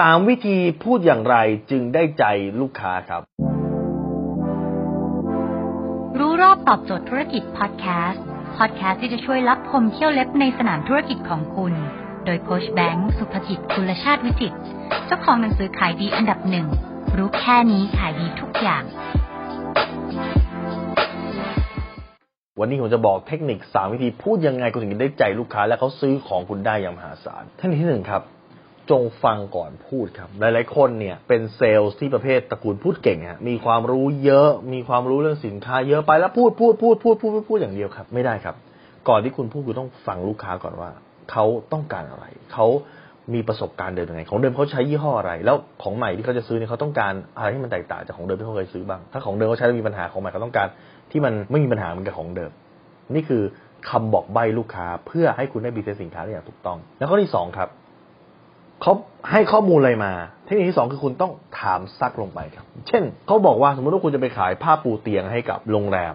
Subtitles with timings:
[0.00, 1.36] สามวิธีพูดอย่างไร
[1.70, 2.24] จึงได้ใจ
[2.60, 3.22] ลูกค้าครับ
[6.18, 8.24] รู้รอบตอบโจทย์ธุรกิจพอดแคสต์
[8.56, 11.72] พอดแคสต์ที่จะช่วยรับพมเที่ยวเล็บในสนามธุรกิจของคุณ
[12.24, 14.58] โดยโคชแบงค์สุภกิจคุณชาติวิจิตร
[15.06, 16.66] เจ้าของหนังสือขายดีอันดับหนึ่ง
[17.16, 18.82] รู้แค่นี้ขายดีทุกอย่าง
[22.60, 28.24] วันนี้ผมจะบอกเทคนิคสามวิธีพูดยังไงคุณถึงจะได้ใจลูกค้าและเขาซื้อของคุณได้อย่างมหาศาลเทคนิคที่หนึ่งครับ
[28.90, 38.56] จงฟังก่อนพูดครับ หลาย ๆ คนเนี่ยเป็นเซลล์ที่ประเภทตระกูลพูดเก่งฮะมีความรู้เยอะ มีความรู้เรื่องสินค้า เยอะไปแล้วพูดพูดพูดพูดพูดพูดพูดอย่างเดียวครับ ไม่ได้ครับ
[39.08, 40.90] ก่อนที่คุณพูดคุณต้องฟังลูกค้าก่อนว่า
[41.30, 42.66] เขาต้องการอะไรเขา
[43.34, 50.68] มีประสบการณ์เดิมยังไง ของเดิมเขาใช้ยี่ห้ออะไร แล้วของใหม่ที่เขาจะซื้อเนี่ยเขาต้องการอะไรที่มันแตกต่างจากของเดิมที่เขาเคยซื้อบ้าง ถ้าของเดิมเขาใช้แล้วมีปัญหาของใหม่เขาต้องการ
[51.10, 52.50] ที่มันไม่มีปัญหาเหมือนกับของเดิม
[53.14, 53.42] นี่คือ
[53.90, 57.68] คำบอกใบ้ลูกค้าเพื่อให้คุณได้บีเซสินค้าได้อย่างถูกต้อง แล้วข้อที่สองครับ
[58.82, 58.92] เขา
[59.30, 60.12] ให้ข้อมูลอะไรมา
[60.44, 66.14] เทคนิคที่สองคือคุณต้องถามซักลงไปครับ เช่นเขาบอกว่าสมมติว่าคุณจะไปขายผ้าปูเตียงให้กับโรงแรม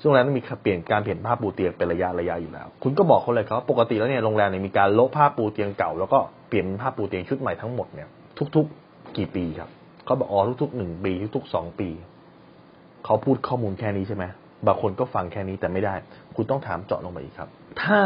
[0.00, 8.08] ซึ่งโรงแรมต้องมีเปลี่ยนการเปลี่ยนผ้าปูเตียงเป็นระยะระยะอยู่แล้ว คุณก็บอกเขาเลยครับปกติแล้วเนี่ยโรงแรมเนี่ยมีการละผ้าปูเตียงเก่าแล้วก็เปลี่ยนเป็นผ้าปูเตียงชุดใหม่ทั้งหมดเนี่ย
[8.56, 9.70] ทุก ๆ กี่ปีครับ
[10.04, 11.88] เขาบอกอ๋อทุกๆหนึ่งปีทุกๆสองปี
[13.04, 14.24] เขาพูดข้อมูลแค่นี้ใช่ไหม
[14.66, 15.94] บางคนก็ฟังแค่นี้แต่ไม่ได้
[16.36, 17.48] คุณต้องถามเจาะลงไปอีกครับ
[17.82, 18.00] ถ้า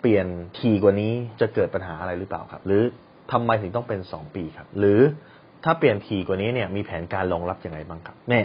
[0.00, 0.26] เปลี่ยน
[0.58, 2.82] ทีกว่านี้จะเกิดปัญหาอะไรหรือเปล่าครับ หรือ
[3.32, 5.00] ทำไมถึงต้องเป็นสองปีครับ หรือ
[5.64, 8.44] ถ้าเปลี่ยนทีกว่านี้เนี่ยมีแผนการรองรับยังไงบ้างครับเนี่ย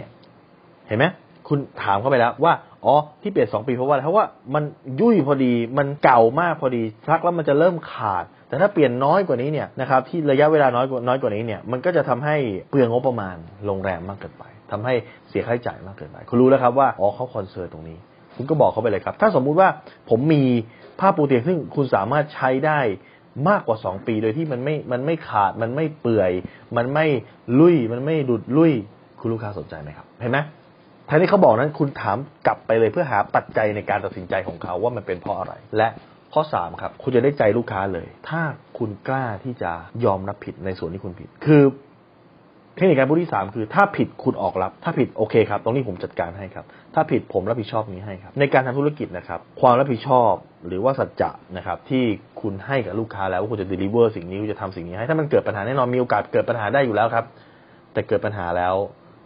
[0.88, 1.04] เห็นไหม
[1.48, 2.52] คุณถามเข้าไปแล้วว่า
[2.84, 4.64] อ๋อที่เปลี่ยนสองปีเพราะว่าเพราะว่ามัน
[5.00, 12.36] ยุ่ยพอดีมันเก่ามากพอดีซักแล้วมันจะเริ่มขาด แต่ถ้าเปลี่ยนน้อยกว่านี้เนี่ยนะครับที่ระยะเวลาน้อยกว่าน้อยกว่านี้เนี่ยมันก็จะทำให้
[12.70, 14.94] เปลืองงบประมาณโรงแรมมากเกินไปทำให้
[15.28, 17.98] เสียค่าใช้จ่ายมากเกินไปคุณรู้แล้วครับว่าอ๋อเขาคอนเซิร์นตรงนี้
[18.36, 19.68] คุณก็บอกเขาไปเลยครับ ถ้าสมมุติว่า
[20.10, 20.42] ผมมี
[21.00, 22.80] ผ้าปูเตียงซึ่งคุณสามารถใช้ได้
[23.48, 26.32] มากกว่าสองปีโดยที่มันไม่มันไม่ขาดมันไม่เปื่อย
[26.76, 27.06] มันไม่
[27.58, 28.72] ลุยมันไม่ดุดลุย
[29.20, 30.38] คุณลูกค้าสนใจไหมครับ เห็นไหม
[31.06, 35.88] แทนที่เขาบอกนั้นคุณถามกลับไปเลยเพื่อหาปัจจัยในการตัดสินใจของเขาว่ามันเป็นเพราะอะไร และ
[36.32, 38.42] ข้อสามครับ คุณจะได้ใจลูกค้าเลย ถ้า
[38.78, 39.72] คุณกล้าที่จะ
[40.04, 41.62] ยอมรับผิดในส่วนที่คุณผิด คือ
[42.76, 46.64] เทคนิคการพูดที่สามคือถ้าผิดคุณออกรับ ถ้าผิดโอเคครับ ตรงนี้ผมจัดการให้ครับ
[46.94, 50.32] ถ้าผิดผมรับผิดชอบนี้ให้ครับ ในการทำธุรกิจนะครับ ความรับผิดชอบ
[50.66, 52.04] หรือว่าสัจจะนะครับ ที่
[52.40, 57.24] คุณให้กับลูกค้าแล้วว่าคุณจะ deliver สิ่งนี้คุณจะทำสิ่งนี้ให้ ถ้ามันเกิดปัญหาแน่นอนมีโอกาสเกิดปัญหาได้อยู่แล้วครับ
[57.92, 58.74] แต่เกิดปัญหาแล้ว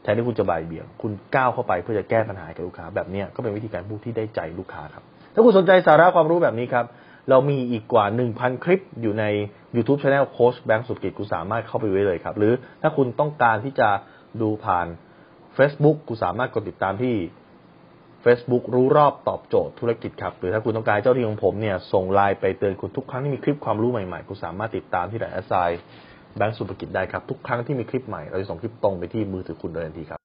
[0.03, 5.05] แทนที่คุณจะบ่ายเบี่ยง คุณก้าวเข้าไปเพื่อจะแก้ปัญหากับลูกค้าแบบนี้ก็เป็นวิธีการพูดที่ได้ใจลูกค้าครับ
[5.35, 6.85] ถ้าคุณสนใจสาระความรู้แบบนี้ครับ
[7.31, 9.25] เรามีอีกกว่า 1,000 คลิปอยู่ใน
[9.77, 12.53] YouTube Channel โค้ชแบงค์สุดกิจคุณสามารถเข้าไปไว้เลยครับ หรือ
[12.83, 13.89] ถ้าคุณต้องการที่จะ
[14.41, 14.87] ดูผ่าน
[15.57, 17.15] Facebook คุณสามารถกดติดตามที่
[18.25, 25.55] Facebook รู้รอบตอบโจทย์ธุรกิจครับ หรือถ้าคุณต้องการเจ้าที่ของผมเนี่ยส่งไลน์ไปเตือนคุณทุกครั้งที่มีคลิปความรู้ใหม่ๆ คุณสามารถติดตามที่ไลน์แอสไซ
[26.37, 30.17] แบงค์สุภกิจได้ครับ ทุกครั้งที่มีคลิปใหม่ เราจะส่งคลิปตรงไปที่มือถือคุณโดยทันทีครับ